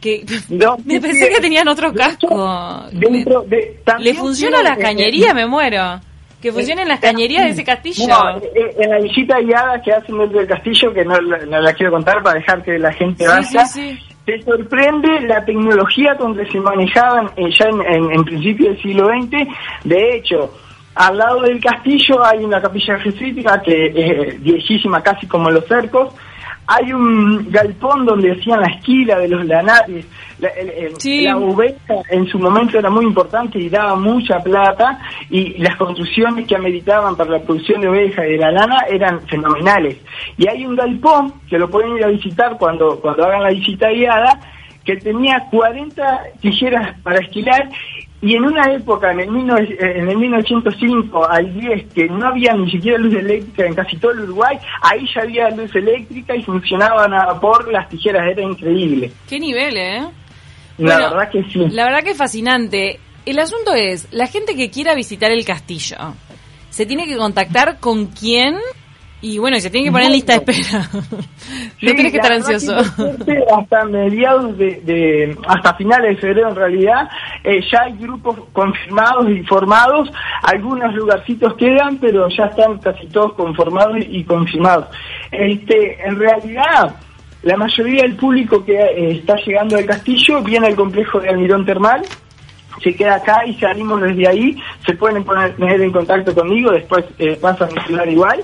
que 0.01 0.25
Me 0.83 0.99
pensé 0.99 1.29
que 1.29 1.39
tenían 1.39 1.69
otro 1.69 1.93
casco. 1.93 2.83
Dentro 2.91 3.43
de, 3.43 3.79
¿Le 3.99 4.13
funciona 4.15 4.61
la 4.61 4.75
cañería? 4.75 5.33
Me 5.33 5.47
muero 5.47 6.01
que 6.43 6.51
funcionen 6.51 6.89
las 6.89 6.99
cañerías 6.99 7.45
de 7.45 7.51
ese 7.51 7.63
castillo. 7.63 8.03
Eh, 8.03 8.51
eh, 8.53 8.75
en 8.79 8.89
la 8.89 8.99
visita 8.99 9.39
guiada 9.39 9.81
que 9.81 9.93
hacen 9.93 10.17
dentro 10.17 10.39
del 10.39 10.47
castillo, 10.47 10.93
que 10.93 11.05
no, 11.05 11.15
la 11.17 11.73
quiero 11.73 11.93
contar 11.93 12.21
para 12.21 12.38
dejar 12.38 12.62
que 12.62 12.77
la 12.77 12.91
gente 12.91 13.25
vaya, 13.25 13.63
te 14.25 14.41
sorprende 14.41 15.21
la 15.21 15.43
tecnología 15.45 16.15
donde 16.19 16.45
se 16.51 16.59
manejaban 16.59 17.29
eh, 17.38 17.50
ya 17.57 17.65
en, 17.69 18.12
en, 18.12 18.23
principio 18.25 18.69
del 18.71 18.81
siglo 18.81 19.07
XX. 19.07 19.47
De 19.85 20.17
hecho, 20.17 20.53
al 20.95 21.17
lado 21.17 21.43
del 21.43 21.62
castillo 21.62 22.21
hay 22.25 22.43
una 22.43 22.62
capilla 22.62 23.00
jesuítica 23.00 23.62
que 23.62 23.93
es 23.95 24.43
viejísima, 24.43 25.01
casi 25.01 25.25
como 25.27 25.50
los 25.50 25.65
cercos, 25.65 26.13
hay 26.67 26.93
un 26.93 27.51
galpón 27.51 28.05
donde 28.05 28.32
hacían 28.32 28.62
la 28.62 28.67
esquila 28.67 29.20
de 29.20 29.27
los 29.27 29.46
lanares. 29.46 30.05
La, 30.39 30.50
la 30.50 31.43
en 32.10 32.27
su 32.27 32.39
momento 32.39 32.79
era 32.79 32.89
muy 32.89 33.05
importante 33.05 33.60
y 33.60 33.70
daba 33.70 33.96
mucha 33.96 34.39
plata 34.39 35.00
y 35.29 35.58
las 35.58 35.75
construcciones 35.75 36.48
que 36.48 36.55
ameritaban 36.55 37.15
para 37.15 37.32
la 37.32 37.39
producción 37.39 37.82
de 37.82 37.89
oveja 37.89 38.25
y 38.25 38.34
de 38.34 38.38
la 38.38 38.51
lana 38.51 38.77
eran 38.89 39.22
fenomenales. 39.27 39.98
Y 40.38 40.48
hay 40.48 40.65
un 40.65 40.75
galpón 40.75 41.34
que 41.50 41.58
lo 41.58 41.70
pueden 41.70 41.98
ir 41.98 42.05
a 42.05 42.10
visitar 42.10 42.58
cuando, 42.58 43.00
cuando 43.00 43.25
hagan 43.25 43.43
la 43.43 43.50
visita 43.50 43.89
guiada 43.89 44.39
que 44.84 44.98
tenía 44.98 45.48
40 45.50 46.24
tijeras 46.41 47.00
para 47.03 47.20
esquilar 47.20 47.70
y 48.24 48.38
en 48.38 48.46
una 48.46 48.74
época, 48.74 49.12
en 49.12 49.20
el, 49.20 49.27
en 49.80 50.10
el 50.10 50.18
1905 50.18 51.30
al 51.30 51.53
10, 51.60 51.94
que 51.94 52.06
no 52.06 52.25
había 52.25 52.53
ni 52.53 52.72
siquiera 52.72 52.98
luz 52.98 53.13
eléctrica 53.13 53.65
en 53.65 53.74
casi 53.74 53.98
todo 53.98 54.13
el 54.13 54.22
Uruguay, 54.22 54.58
ahí 54.82 55.06
ya 55.13 55.24
había 55.24 55.50
luz 55.50 55.75
eléctrica 55.75 56.34
y 56.34 56.42
funcionaban 56.42 57.13
a 57.13 57.25
vapor 57.25 57.70
las 57.70 57.89
tijeras, 57.89 58.25
era 58.32 58.42
increíble. 58.42 59.12
Qué 59.27 59.42
nivel, 59.42 59.75
¿eh? 59.75 60.08
La 60.77 61.00
verdad 61.00 61.30
que 61.30 61.44
sí. 61.44 61.68
La 61.72 61.84
verdad 61.84 62.01
que 62.01 62.12
es 62.12 62.18
fascinante. 62.18 63.01
El 63.25 63.39
asunto 63.39 63.74
es, 63.74 64.08
la 64.13 64.27
gente 64.27 64.56
que 64.56 64.72
quiera 64.72 64.96
visitar 64.96 65.30
el 65.30 65.44
castillo, 65.44 65.98
¿se 66.70 66.86
tiene 66.86 67.06
que 67.06 67.18
contactar 67.18 67.80
con 67.82 68.06
quién 68.06 68.56
y 69.24 69.38
bueno, 69.39 69.58
se 69.62 69.70
tiene 69.70 69.86
que 69.86 69.92
poner 69.92 70.08
en 70.08 70.12
lista 70.12 70.38
de 70.38 70.39
espera. 70.39 70.89
no 70.94 71.92
tienes 71.94 72.12
que 72.12 72.18
estar 72.18 72.34
ansioso. 72.34 72.75
hasta 72.75 73.86
mediados 73.86 74.58
de, 74.58 75.38
hasta 75.48 75.74
finales 75.75 76.18
de 76.18 76.22
febrero 76.22 76.50
en 76.50 76.56
realidad, 76.58 77.10
eh, 77.46 77.62
ya 77.72 77.84
hay 77.84 77.94
grupos 77.94 78.38
confirmados 78.51 79.30
y 79.30 79.42
formados. 79.44 80.12
Algunos 80.42 80.94
lugarcitos 80.94 81.56
quedan, 81.56 82.00
pero 82.00 82.27
ya 82.27 82.48
están 82.48 82.77
casi 82.80 83.08
todos 83.08 83.32
conformados 83.36 83.96
y, 84.01 84.25
confirmados. 84.25 84.88
Este, 85.32 86.06
en 86.06 86.20
realidad, 86.20 86.94
la 87.44 87.56
mayoría 87.56 88.01
del 88.01 88.18
público 88.18 88.65
que 88.65 88.75
eh, 88.75 89.12
está 89.12 89.38
llegando 89.38 89.77
al 89.77 89.86
castillo 89.86 90.44
viene 90.44 90.68
al 90.68 90.75
complejo 90.75 91.22
de 91.22 91.30
Almirón 91.30 91.65
Termal 91.65 92.01
se 92.82 92.96
queda 92.96 93.15
acá 93.15 93.46
y 93.46 93.53
salimos 93.56 94.01
desde 94.01 94.27
ahí, 94.27 94.58
se 94.86 94.94
pueden 94.96 95.24
poner, 95.24 95.53
en 95.60 95.92
contacto 95.92 96.34
conmigo, 96.34 96.72
después 96.72 97.06
eh, 97.20 97.38
pasan 97.42 97.70
a 97.77 97.84
celular 97.84 98.10
igual. 98.10 98.39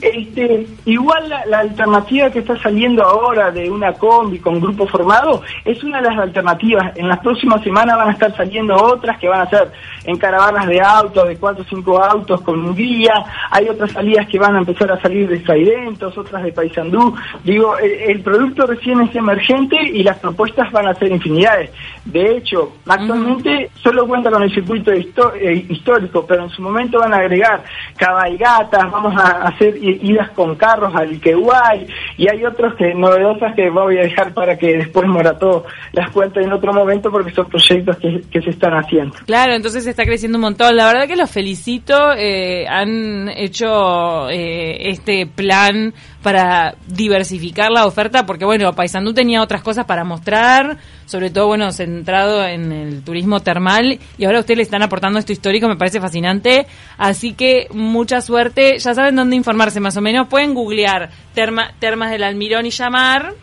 este, 0.00 0.66
igual 0.84 1.28
la, 1.28 1.58
alternativa 1.58 2.30
que 2.30 2.38
está 2.38 2.56
saliendo 2.60 3.02
ahora 3.02 3.50
de 3.50 3.70
una 3.70 3.92
combi 3.92 4.38
con 4.38 4.60
grupo 4.60 4.86
formado 4.86 5.42
es 5.64 5.82
una 5.82 6.00
de 6.00 6.08
las 6.08 6.18
alternativas. 6.18 6.96
En 6.96 7.08
las 7.08 7.18
próximas 7.20 7.62
semanas 7.62 7.96
van 7.96 8.08
a 8.08 8.12
estar 8.12 8.36
saliendo 8.36 8.74
otras 8.74 9.18
que 9.18 9.28
van 9.28 9.40
a 9.40 9.50
ser 9.50 9.70
en 10.04 10.16
caravanas 10.16 10.66
de 10.66 10.80
autos, 10.80 11.28
de 11.28 11.36
cuatro 11.36 11.64
o 11.64 11.66
cinco 11.68 12.02
autos 12.02 12.40
con 12.42 12.64
un 12.64 12.74
guía. 12.74 13.12
Hay 13.50 13.68
otras 13.68 13.92
salidas 13.92 14.26
que 14.28 14.38
van 14.38 14.56
a 14.56 14.60
empezar 14.60 14.90
a 14.92 15.00
salir 15.00 15.28
de 15.28 15.44
Saidentos, 15.44 16.16
otras 16.16 16.42
de 16.42 16.52
Paysandú. 16.52 17.14
Digo, 17.44 17.76
el, 17.78 18.20
producto 18.22 18.66
recién 18.66 19.00
es 19.00 19.14
emergente 19.14 19.76
y 19.80 20.02
las 20.02 20.18
propuestas 20.18 20.70
van 20.72 20.88
a 20.88 20.94
ser 20.94 21.10
infinidades. 21.12 21.70
De 22.04 22.36
hecho, 22.36 22.72
actualmente 22.86 23.67
solo 23.82 24.06
cuenta 24.06 24.30
con 24.30 24.42
el 24.42 24.52
circuito 24.52 24.92
eh, 24.92 25.66
histórico, 25.68 26.26
pero 26.26 26.44
en 26.44 26.50
su 26.50 26.62
momento 26.62 26.98
van 26.98 27.14
a 27.14 27.18
agregar 27.18 27.62
cabalgatas, 27.96 28.90
vamos 28.90 29.14
a 29.16 29.48
hacer 29.48 29.76
idas 29.76 30.30
con 30.30 30.56
carros 30.56 30.94
al 30.94 31.20
Quehuay, 31.20 31.86
y 32.16 32.28
hay 32.28 32.44
otros 32.44 32.74
que 32.74 32.94
novedosas 32.94 33.54
que 33.54 33.70
voy 33.70 33.98
a 33.98 34.02
dejar 34.02 34.34
para 34.34 34.56
que 34.56 34.76
después 34.78 35.06
Morató 35.08 35.64
las 35.92 36.10
cuente 36.10 36.40
en 36.40 36.52
otro 36.52 36.72
momento 36.72 37.10
porque 37.10 37.32
son 37.32 37.46
proyectos 37.46 37.96
que, 37.96 38.40
se 38.40 38.50
están 38.50 38.72
haciendo. 38.74 39.14
Claro, 39.26 39.54
entonces 39.54 39.86
está 39.86 40.04
creciendo 40.04 40.38
un 40.38 40.42
montón. 40.42 40.76
La 40.76 40.86
verdad 40.86 41.06
que 41.06 41.16
los 41.16 41.30
felicito, 41.30 42.12
eh, 42.16 42.66
han 42.68 43.28
hecho 43.28 44.28
eh, 44.30 44.90
este 44.90 45.26
plan 45.26 45.92
para 46.22 46.74
diversificar 46.88 47.70
la 47.70 47.86
oferta, 47.86 48.26
porque 48.26 48.44
bueno, 48.44 48.72
Paysandú 48.72 49.14
tenía 49.14 49.40
otras 49.40 49.62
cosas 49.62 49.84
para 49.86 50.04
mostrar, 50.04 50.78
sobre 51.06 51.30
todo, 51.30 51.46
bueno, 51.46 51.70
centrado 51.70 52.44
en 52.44 52.72
el 52.72 53.04
turismo 53.04 53.40
termal, 53.40 53.98
y 54.18 54.24
ahora 54.24 54.40
ustedes 54.40 54.56
le 54.58 54.62
están 54.64 54.82
aportando 54.82 55.18
esto 55.18 55.32
histórico, 55.32 55.68
me 55.68 55.76
parece 55.76 56.00
fascinante, 56.00 56.66
así 56.96 57.34
que 57.34 57.68
mucha 57.72 58.20
suerte, 58.20 58.78
ya 58.78 58.94
saben 58.94 59.14
dónde 59.14 59.36
informarse 59.36 59.80
más 59.80 59.96
o 59.96 60.00
menos, 60.00 60.28
pueden 60.28 60.54
googlear 60.54 61.10
Termas 61.34 62.10
del 62.10 62.24
Almirón 62.24 62.66
y 62.66 62.70
llamar, 62.70 63.34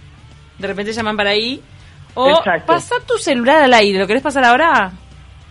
de 0.60 0.68
repente 0.68 0.92
llaman 0.92 1.16
para 1.16 1.30
ahí, 1.30 1.62
o 2.14 2.42
pasa 2.66 2.96
tu 3.08 3.18
celular 3.18 3.64
al 3.64 3.74
aire, 3.74 4.00
¿lo 4.00 4.08
querés 4.08 4.24
pasar 4.24 4.44
ahora? 4.44 4.92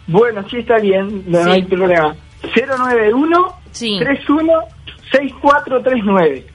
Bueno, 0.07 0.47
sí 0.51 0.59
está 0.59 0.79
bien, 0.79 1.25
no, 1.27 1.51
hay 1.51 1.63
problema. 1.63 2.15
091 2.55 3.55
31 3.73 4.53
6439 5.11 6.54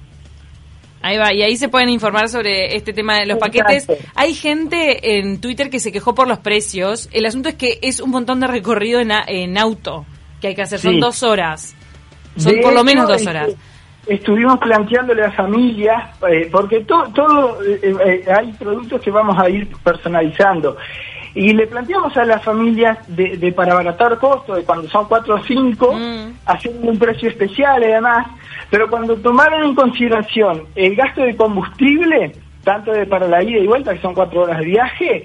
Ahí 1.01 1.18
va, 1.18 1.34
y 1.34 1.41
ahí 1.41 1.56
se 1.56 1.70
pueden 1.70 1.89
informar 1.89 2.27
sobre 2.27 2.75
este 2.75 2.91
tema 2.91 3.18
de 3.18 3.25
los 3.25 3.38
paquetes. 3.38 3.88
Hay 4.15 4.34
gente 4.34 5.18
en 5.18 5.39
Twitter 5.39 5.70
que 5.70 5.79
se 5.79 5.91
quejó 5.91 6.13
por 6.13 6.27
los 6.27 6.39
precios. 6.39 7.10
El 7.13 7.25
asunto 7.25 7.50
es 7.50 7.56
que 7.56 7.79
es 7.82 8.01
un 8.01 8.10
montón 8.10 8.39
de 8.41 8.48
recorrido 8.48 9.00
en, 9.00 9.12
en 9.27 9.58
auto 9.58 10.06
que 10.41 10.48
hay 10.48 10.56
que 10.56 10.63
hacer. 10.63 10.79
Son 10.79 11.00
dos 11.00 11.24
horas. 11.24 11.75
Son 12.38 12.53
por 12.62 12.74
lo 12.74 12.84
menos 12.84 13.08
dos 13.08 13.25
horas. 13.25 13.56
estuvimos 14.08 14.58
planteándole 14.60 15.24
a 15.24 15.32
familias, 15.32 16.15
eh, 16.29 16.50
porque 16.51 16.82
todo, 16.82 17.03
todo 17.13 17.63
eh, 17.63 17.79
eh, 17.84 18.25
hay 18.32 18.51
productos 18.53 19.01
que 19.01 19.12
vamos 19.12 19.38
a 19.38 19.50
ir 19.50 19.68
personalizando. 19.84 20.77
Y 21.36 21.54
le 21.54 21.68
planteamos 21.68 22.16
a 22.18 22.26
las 22.26 22.44
familias 22.44 22.98
de, 23.08 23.54
para 23.56 23.74
abaratar 23.74 24.18
costos, 24.18 24.58
de 24.58 24.64
cuando 24.64 24.90
son 24.90 25.08
cuatro 25.08 25.36
o 25.36 25.44
cinco, 25.44 25.94
mm. 25.94 26.40
haciendo 26.46 26.90
un 26.90 26.98
precio 26.98 27.30
especial 27.30 27.84
además, 27.84 28.28
pero 28.70 28.90
cuando 28.90 29.16
tomaron 29.18 29.64
en 29.64 29.76
consideración 29.76 30.64
el 30.76 30.96
gasto 30.96 31.22
de 31.22 31.36
combustible, 31.36 32.34
tanto 32.64 32.92
de 32.92 33.06
para 33.06 33.28
la 33.28 33.44
ida 33.44 33.60
y 33.60 33.68
vuelta, 33.68 33.94
que 33.94 34.02
son 34.02 34.14
cuatro 34.14 34.42
horas 34.42 34.60
de 34.60 34.66
viaje, 34.66 35.24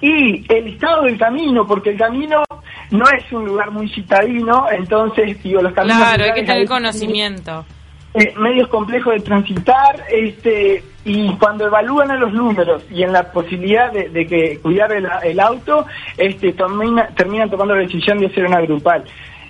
y 0.00 0.44
el 0.52 0.68
estado 0.68 1.02
del 1.02 1.18
camino, 1.18 1.66
porque 1.66 1.90
el 1.90 1.98
camino 1.98 2.42
no 2.90 3.04
es 3.16 3.32
un 3.32 3.46
lugar 3.46 3.70
muy 3.70 3.88
citadino, 3.88 4.66
entonces, 4.70 5.42
digo, 5.42 5.62
los 5.62 5.72
caminos... 5.72 5.98
Claro, 5.98 6.24
hay 6.24 6.32
que 6.32 6.42
tener 6.42 6.66
conocimiento. 6.66 7.64
Eh, 8.14 8.32
medios 8.38 8.68
complejos 8.68 9.12
de 9.12 9.20
transitar, 9.20 10.04
este 10.08 10.84
y 11.04 11.34
cuando 11.34 11.66
evalúan 11.66 12.12
a 12.12 12.16
los 12.16 12.32
números 12.32 12.84
y 12.88 13.02
en 13.02 13.12
la 13.12 13.32
posibilidad 13.32 13.92
de, 13.92 14.26
que 14.26 14.60
cuidar 14.60 14.92
el, 14.92 15.40
auto, 15.40 15.84
este 16.16 16.54
terminan 16.54 17.50
tomando 17.50 17.74
la 17.74 17.82
decisión 17.82 18.18
de 18.18 18.26
hacer 18.26 18.46
una 18.46 18.60
grupal. 18.60 19.04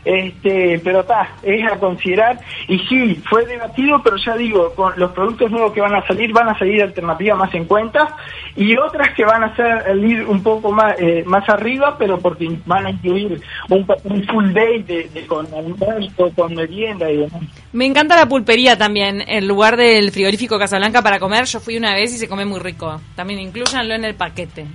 Este, 0.05 0.81
pero 0.85 1.01
está, 1.01 1.29
es 1.43 1.65
a 1.71 1.79
considerar. 1.79 2.39
Y 2.69 2.79
sí, 2.81 3.23
fue 3.29 3.47
debatido, 3.47 4.03
pero 4.03 4.17
ya 4.17 4.37
digo, 4.37 4.75
con 4.75 4.93
los 4.97 5.13
productos 5.13 5.51
nuevos 5.51 5.73
que 5.73 5.81
van 5.81 5.95
a 5.95 6.07
salir, 6.07 6.33
van 6.33 6.49
a 6.49 6.59
salir 6.59 6.83
alternativas 6.83 7.39
más 7.39 7.55
en 7.55 7.65
cuenta 7.65 8.17
y 8.57 8.77
otras 8.77 9.15
que 9.15 9.25
van 9.25 9.45
a 9.45 9.57
salir 9.57 10.25
un 10.27 10.43
poco 10.43 10.71
más 10.71 10.95
eh, 10.99 11.25
más 11.27 11.49
arriba, 11.49 11.97
pero 11.99 12.19
porque 12.19 12.49
van 12.67 12.87
a 12.87 12.91
incluir 12.91 13.41
un, 13.71 13.87
full 14.27 14.53
day 14.53 14.83
de, 14.83 15.27
con 15.27 15.47
almuerzo, 15.55 16.31
con 16.37 16.55
merienda 16.55 17.11
y 17.11 17.19
demás. 17.19 17.43
Me 17.73 17.87
encanta 17.87 18.17
la 18.17 18.27
pulpería 18.27 18.77
también, 18.77 19.23
en 19.27 19.49
lugar 19.49 19.77
del 19.77 20.11
frigorífico 20.13 20.59
Casablanca 20.59 21.03
para 21.03 21.19
comer. 21.19 21.47
Yo 21.47 21.61
fui 21.61 21.77
una 21.77 21.95
vez 21.95 22.15
y 22.15 22.19
se 22.19 22.29
come 22.29 22.45
muy 22.45 22.61
rico. 22.61 23.01
También 23.17 23.41
incluyanlo 23.41 23.95
en 23.95 24.05
el 24.05 24.15
paquete. 24.15 24.67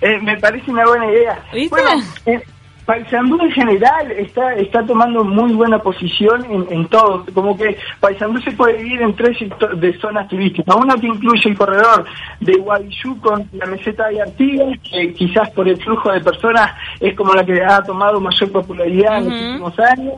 Eh, 0.00 0.18
me 0.22 0.36
parece 0.38 0.70
una 0.70 0.84
buena 0.84 1.10
idea. 1.10 1.42
¿Viste? 1.52 1.80
Eh, 2.26 2.42
Paysandú 2.86 3.40
en 3.40 3.50
general 3.50 4.10
está 4.12 4.54
está 4.54 4.84
tomando 4.84 5.24
muy 5.24 5.54
buena 5.54 5.78
posición 5.78 6.44
en, 6.70 6.86
todo, 6.88 7.24
como 7.32 7.56
que 7.56 7.76
Paysandú 8.00 8.40
se 8.42 8.52
puede 8.52 8.78
dividir 8.78 9.02
en 9.02 9.16
tres 9.16 9.38
de 9.76 9.98
zonas 9.98 10.28
turísticas. 10.28 10.74
Una 10.76 10.94
que 10.96 11.06
incluye 11.06 11.48
el 11.48 11.56
corredor 11.56 12.04
de 12.40 12.54
Guadillú 12.56 13.18
con 13.20 13.48
la 13.52 13.66
meseta 13.66 14.08
de 14.08 14.20
Artigas, 14.20 14.78
que 14.80 15.14
quizás 15.14 15.50
por 15.50 15.66
el 15.66 15.78
flujo 15.78 16.12
de 16.12 16.20
personas 16.20 16.72
es 17.00 17.14
como 17.14 17.32
la 17.32 17.44
que 17.44 17.62
ha 17.62 17.82
tomado 17.82 18.20
mayor 18.20 18.52
popularidad 18.52 19.18
en 19.18 19.30
los 19.30 19.42
últimos 19.42 19.78
años. 19.78 20.14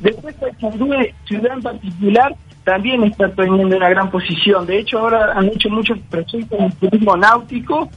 Después 0.00 0.34
Paysandú, 0.34 0.90
ciudad 1.26 1.52
en 1.52 1.62
particular, 1.62 2.34
también 2.64 3.04
está 3.04 3.28
teniendo 3.30 3.76
una 3.76 3.88
gran 3.88 4.10
posición. 4.10 4.66
De 4.66 4.80
hecho, 4.80 4.98
ahora 4.98 5.32
han 5.34 5.46
hecho 5.46 5.68
muchos 5.70 5.98
proyectos 6.10 6.58
en 6.58 6.72
turismo 6.72 7.16
náutico 7.16 7.88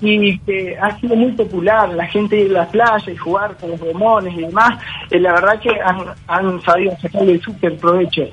y 0.00 0.38
que 0.40 0.76
ha 0.80 0.98
sido 0.98 1.16
muy 1.16 1.32
popular, 1.32 1.88
la 1.90 2.06
gente 2.06 2.38
ir 2.38 2.50
a 2.56 2.60
la 2.60 2.68
playa 2.68 3.12
y 3.12 3.16
jugar 3.16 3.56
con 3.56 3.70
los 3.70 3.80
remones 3.80 4.34
y 4.34 4.42
demás, 4.42 4.78
eh, 5.10 5.18
la 5.18 5.32
verdad 5.32 5.60
que 5.60 5.70
han, 5.80 6.04
han 6.26 6.60
sabido 6.62 6.96
sacarle 7.00 7.38
súper 7.40 7.76
provecho. 7.76 8.28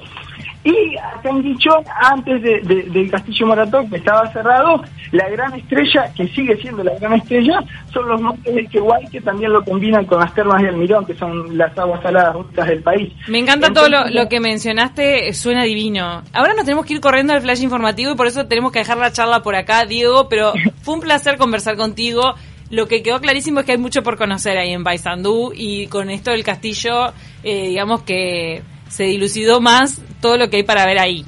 Y 0.66 0.98
acá 0.98 1.30
han 1.30 1.44
dicho, 1.44 1.70
antes 2.02 2.42
de, 2.42 2.60
del 2.60 3.12
Castillo 3.12 3.46
Maratón, 3.46 3.88
que 3.88 3.98
estaba 3.98 4.28
cerrado, 4.34 4.82
la 5.12 5.30
gran 5.30 5.54
estrella, 5.54 6.12
que 6.18 6.28
sigue 6.30 6.58
siendo 6.58 6.84
la 6.84 6.98
gran 6.98 7.14
estrella, 7.14 7.64
son 7.94 8.10
los 8.10 8.20
montes 8.20 8.56
de 8.56 8.66
Quehuay, 8.66 9.08
que 9.12 9.22
también 9.22 9.54
lo 9.54 9.64
combinan 9.64 10.06
con 10.06 10.20
las 10.20 10.34
termas 10.34 10.60
de 10.64 10.70
Almirón, 10.70 11.06
que 11.06 11.14
son 11.14 11.56
las 11.56 11.78
aguas 11.78 12.02
saladas 12.02 12.36
únicas 12.36 12.68
del 12.68 12.82
país. 12.82 13.14
Me 13.28 13.38
encanta 13.38 13.72
todo 13.72 13.88
lo, 13.90 14.28
que 14.28 14.40
mencionaste, 14.40 15.32
suena 15.34 15.64
divino. 15.66 16.24
Ahora 16.34 16.56
nos 16.56 16.66
tenemos 16.66 16.88
que 16.88 16.96
ir 16.96 17.00
corriendo 17.00 17.34
al 17.34 17.42
flash 17.42 17.62
informativo 17.62 18.14
y 18.14 18.16
por 18.16 18.26
eso 18.26 18.48
tenemos 18.48 18.72
que 18.72 18.80
dejar 18.80 18.98
la 18.98 19.12
charla 19.12 19.44
por 19.44 19.56
acá, 19.56 19.86
Diego, 19.86 20.30
pero 20.30 20.54
fue 20.82 20.96
un 20.96 21.02
placer 21.02 21.38
conversar 21.38 21.78
contigo. 21.78 22.34
Lo 22.72 22.88
que 22.88 23.04
quedó 23.04 23.22
clarísimo 23.22 23.60
es 23.60 23.68
que 23.68 23.74
hay 23.74 23.78
mucho 23.78 24.02
por 24.02 24.18
conocer 24.18 24.58
ahí 24.58 24.72
en 24.72 24.84
Paysandú 24.84 25.54
y 25.56 25.86
con 25.86 26.10
esto 26.10 26.32
del 26.32 26.44
castillo, 26.44 27.14
eh, 27.44 27.68
digamos 27.68 28.02
que 28.02 28.64
se 28.88 29.04
dilucidó 29.04 29.62
más 29.62 30.02
todo 30.22 30.38
lo 30.38 30.50
que 30.50 30.58
hay 30.58 30.64
para 30.64 30.86
ver 30.86 31.00
ahí. 31.00 31.26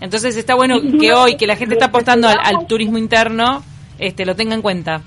Entonces 0.00 0.36
está 0.36 0.54
bueno 0.54 0.76
que 1.00 1.12
hoy, 1.12 1.36
que 1.36 1.46
la 1.46 1.56
gente 1.56 1.74
está 1.74 1.86
apostando 1.86 2.28
al, 2.28 2.66
turismo 2.66 2.98
interno, 2.98 3.62
este 3.98 4.24
lo 4.24 4.36
tenga 4.36 4.54
en 4.54 4.62
cuenta. 4.62 5.00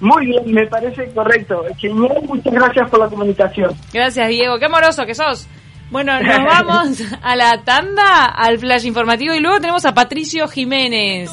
Muy 0.00 0.26
bien, 0.26 0.52
me 0.52 0.66
parece 0.66 1.08
correcto. 1.14 1.64
Genial, 1.78 2.22
muchas 2.26 2.52
gracias 2.52 2.90
por 2.90 3.00
la 3.00 3.08
comunicación. 3.08 3.74
Gracias, 3.92 4.28
Diego. 4.28 4.58
Qué 4.58 4.66
amoroso 4.66 5.04
que 5.04 5.14
sos. 5.14 5.46
Bueno, 5.90 6.20
nos 6.20 6.44
vamos 6.44 7.02
a 7.22 7.36
la 7.36 7.62
tanda, 7.64 8.26
al 8.26 8.58
flash 8.58 8.86
informativo 8.86 9.34
y 9.34 9.40
luego 9.40 9.60
tenemos 9.60 9.84
a 9.84 9.94
Patricio 9.94 10.48
Jiménez 10.48 11.30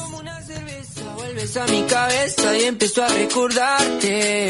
a 1.56 1.66
mi 1.66 1.82
cabeza 1.82 2.56
y 2.56 2.64
empiezo 2.64 3.04
a 3.04 3.08
recordarte. 3.08 4.48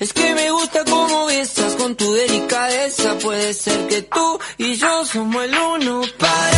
Es 0.00 0.12
que 0.12 0.34
me 0.34 0.50
gusta 0.50 0.84
cómo 0.88 1.26
besas 1.26 1.69
delicadeza. 2.12 3.16
Puede 3.18 3.52
ser 3.54 3.86
que 3.88 4.02
tú 4.02 4.38
y 4.58 4.74
yo 4.74 5.04
somos 5.04 5.44
el 5.44 5.54
uno 5.58 6.02
para 6.18 6.49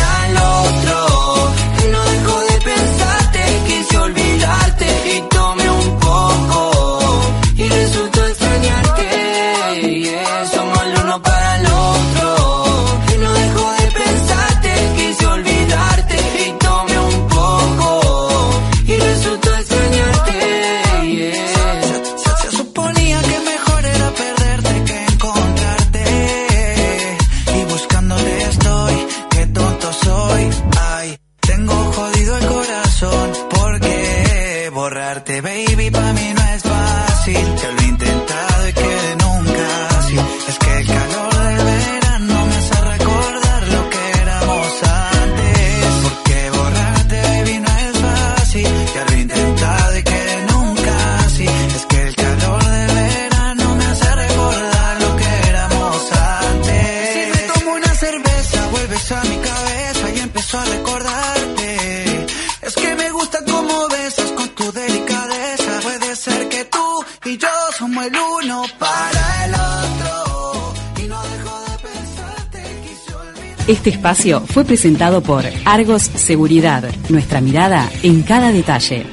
Este 73.65 73.91
espacio 73.91 74.41
fue 74.41 74.65
presentado 74.65 75.23
por 75.23 75.45
Argos 75.63 76.01
Seguridad, 76.03 76.83
nuestra 77.07 77.39
mirada 77.39 77.89
en 78.03 78.21
cada 78.21 78.51
detalle. 78.51 79.12